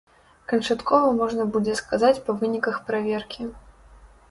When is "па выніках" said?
2.29-2.83